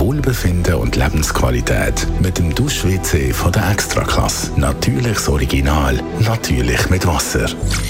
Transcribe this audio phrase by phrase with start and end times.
[0.00, 4.58] Wohlbefinden und Lebensqualität mit dem Dusch-WC von der Extraklasse.
[4.58, 7.46] Natürliches Original, natürlich mit Wasser.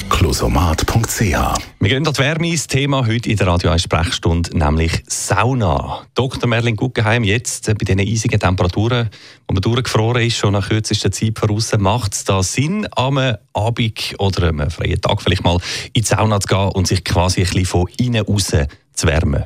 [0.09, 5.05] Closomat.ch Wir gehen an die Wärme ins Thema heute in der Radio 1 Sprechstunde, nämlich
[5.07, 6.05] Sauna.
[6.15, 6.49] Dr.
[6.49, 9.09] Merlin Guggenheim, jetzt bei diesen eisigen Temperaturen,
[9.47, 13.19] wo man durchgefroren ist, schon nach kürzester Zeit voraus, macht es da Sinn, am
[13.53, 15.59] Abend oder am freien Tag vielleicht mal
[15.93, 18.51] in die Sauna zu gehen und sich quasi ein bisschen von innen raus
[18.95, 19.45] zu wärmen?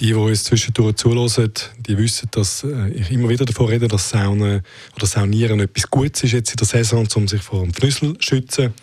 [0.00, 4.10] Die, die uns zwischendurch zulassen, die wissen, dass äh, ich immer wieder davon rede, dass
[4.10, 4.62] Saunen
[4.94, 8.22] oder Saunieren etwas Gutes ist jetzt in der Saison, um sich vor dem Fnüssel zu
[8.22, 8.74] schützen.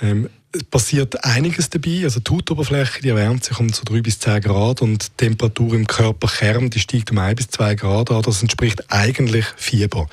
[0.00, 2.02] Ähm, es passiert einiges dabei.
[2.04, 5.74] Also die Hautoberfläche die erwärmt sich um so 3 bis 10 Grad und die Temperatur
[5.74, 8.22] im Körperkern die steigt um 1 bis 2 Grad an.
[8.22, 10.08] Das entspricht eigentlich Fieber.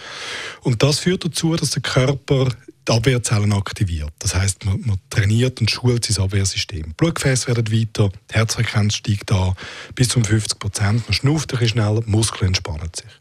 [0.61, 2.49] Und das führt dazu, dass der Körper
[2.87, 4.11] die Abwehrzellen aktiviert.
[4.19, 6.93] Das heißt, man, man, trainiert und schult sein Abwehrsystem.
[6.95, 9.55] Blutgefäße werden weiter, die Herzfrequenz steigt an
[9.95, 11.03] bis um 50 Prozent.
[11.07, 13.11] Man schnauft ein schneller, Muskeln entspannen sich.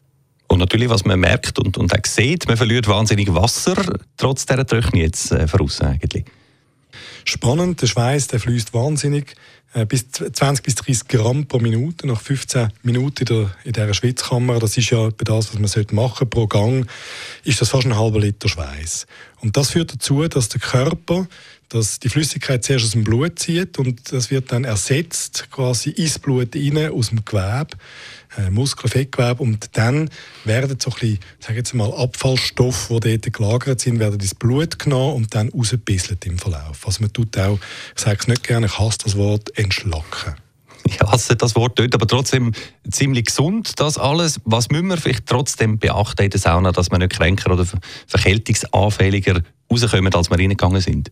[0.47, 3.75] Und natürlich, was man merkt und, und auch sieht, man verliert wahnsinnig Wasser,
[4.15, 6.25] trotz dieser Trockenheit jetzt äh, voraus eigentlich.
[7.25, 9.35] Spannend, der Schweiß der fließt wahnsinnig.
[9.73, 13.93] Äh, bis 20 bis 30 Gramm pro Minute nach 15 Minuten in, der, in dieser
[13.93, 14.59] Schwitzkammer.
[14.59, 16.89] Das ist ja das, was man machen sollte pro Gang,
[17.43, 19.07] ist das fast ein halber Liter Schweiß.
[19.41, 21.27] Und das führt dazu, dass der Körper
[21.69, 26.19] dass die Flüssigkeit zuerst aus dem Blut zieht und das wird dann ersetzt quasi ins
[26.19, 27.67] Blut rein, aus dem Gewebe,
[28.37, 30.09] äh, Muskel, Fettgewebe und dann
[30.45, 34.79] werden so ein bisschen, sage jetzt mal, Abfallstoffe, die dort gelagert sind, werden ins Blut
[34.79, 36.85] genommen und dann rausgebisselt im Verlauf.
[36.85, 37.59] Also man tut auch,
[37.95, 40.35] ich sage es nicht gerne, ich hasse das Wort, entschlacken.
[40.85, 42.53] Ich hasse das Wort dort, aber trotzdem
[42.89, 44.39] ziemlich gesund, das alles.
[44.45, 47.65] Was müssen wir vielleicht trotzdem beachten in der Sauna, dass wir nicht kränker oder
[48.07, 51.11] verkältungsanfälliger rauskommen, als wir reingegangen sind?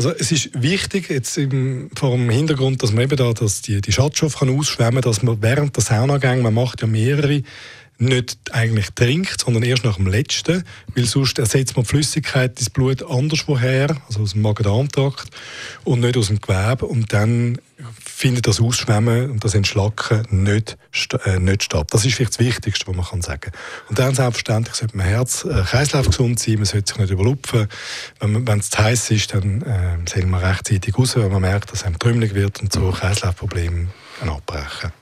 [0.00, 3.82] Also es ist wichtig, jetzt im, vor dem Hintergrund, dass man eben da dass die,
[3.82, 7.42] die Schadstoffe kann ausschwemmen kann, dass man während der Saunagänge, man macht ja mehrere,
[7.98, 10.64] nicht eigentlich trinkt, sondern erst nach dem letzten,
[10.94, 15.28] weil sonst ersetzt man die Flüssigkeit ins Blut anderswoher, also aus dem Magen-Darm-Trakt
[15.84, 16.86] und nicht aus dem Gewebe.
[16.86, 17.58] Und dann
[18.20, 20.76] findet das Ausschwemmen und das Entschlacken nicht,
[21.24, 21.86] äh, nicht statt.
[21.90, 23.50] Das ist vielleicht das Wichtigste, was man kann sagen
[23.88, 27.66] Und dann selbstverständlich sollte man Herz, äh, Kreislauf gesund sein, man sollte sich nicht überlupfen.
[28.20, 31.84] Wenn es zu heiß ist, dann äh, soll man rechtzeitig raus, wenn man merkt, dass
[31.84, 33.88] einem trümmelig wird und so Kreislaufprobleme
[34.20, 34.92] abbrechen.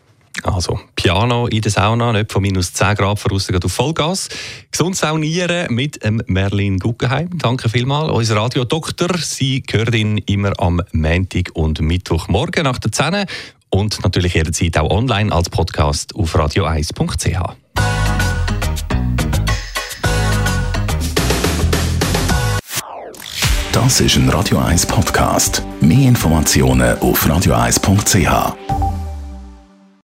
[0.45, 0.79] Also
[1.09, 4.29] Piano in der Sauna, nicht von minus 10 Grad voraus auf Vollgas.
[4.71, 5.99] Gesund saunieren mit
[6.29, 7.31] Merlin Guggenheim.
[7.39, 8.11] Danke vielmals.
[8.11, 9.17] Unser Radiodoktor.
[9.17, 13.25] Sie hört ihn immer am Montag und Mittwochmorgen nach der 10
[13.71, 17.57] und natürlich jederzeit auch online als Podcast auf radio1.ch.
[23.73, 25.63] Das ist ein Radio 1 Podcast.
[25.81, 28.88] Mehr Informationen auf radio1.ch.